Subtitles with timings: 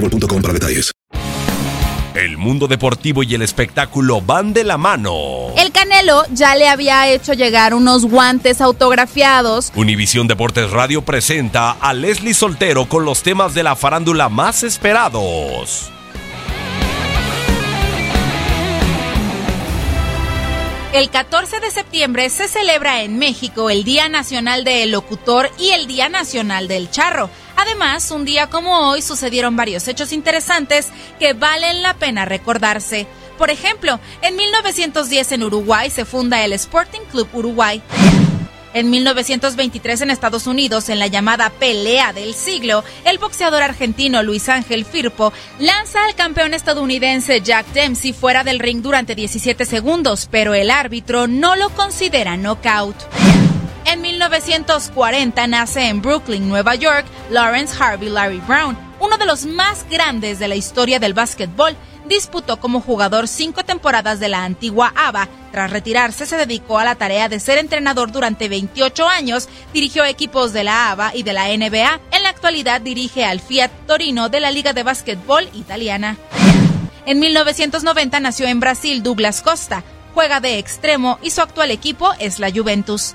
[0.00, 0.92] boostmobile.com para detalles.
[2.14, 5.52] El mundo deportivo y el espectáculo van de la mano.
[5.56, 9.70] El Canelo ya le había hecho llegar unos guantes autografiados.
[9.76, 15.92] Univisión Deportes Radio presenta a Leslie Soltero con los temas de la farándula más esperados.
[20.92, 25.86] El 14 de septiembre se celebra en México el Día Nacional del Locutor y el
[25.86, 27.30] Día Nacional del Charro.
[27.58, 33.08] Además, un día como hoy sucedieron varios hechos interesantes que valen la pena recordarse.
[33.36, 37.82] Por ejemplo, en 1910 en Uruguay se funda el Sporting Club Uruguay.
[38.74, 44.48] En 1923 en Estados Unidos, en la llamada pelea del siglo, el boxeador argentino Luis
[44.48, 50.54] Ángel Firpo lanza al campeón estadounidense Jack Dempsey fuera del ring durante 17 segundos, pero
[50.54, 53.47] el árbitro no lo considera knockout.
[54.28, 59.86] En 1940 nace en Brooklyn, Nueva York, Lawrence Harvey Larry Brown, uno de los más
[59.88, 61.74] grandes de la historia del básquetbol.
[62.06, 65.28] Disputó como jugador cinco temporadas de la antigua ABA.
[65.50, 69.48] Tras retirarse, se dedicó a la tarea de ser entrenador durante 28 años.
[69.72, 71.98] Dirigió equipos de la ABA y de la NBA.
[72.10, 76.18] En la actualidad dirige al Fiat Torino de la Liga de Básquetbol Italiana.
[77.06, 79.84] En 1990 nació en Brasil Douglas Costa.
[80.12, 83.14] Juega de extremo y su actual equipo es la Juventus.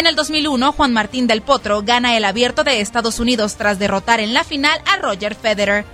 [0.00, 4.18] En el 2001, Juan Martín del Potro gana el abierto de Estados Unidos tras derrotar
[4.18, 5.84] en la final a Roger Federer.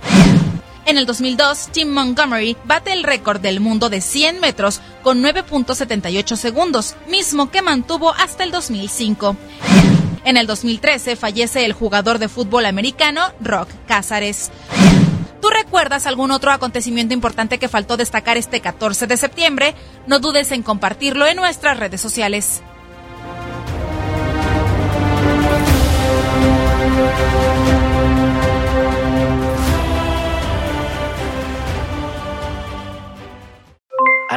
[0.85, 6.37] En el 2002, Tim Montgomery bate el récord del mundo de 100 metros con 9.78
[6.37, 9.35] segundos, mismo que mantuvo hasta el 2005.
[10.23, 14.51] En el 2013 fallece el jugador de fútbol americano Rock Cázares.
[15.41, 19.75] ¿Tú recuerdas algún otro acontecimiento importante que faltó destacar este 14 de septiembre?
[20.07, 22.61] No dudes en compartirlo en nuestras redes sociales.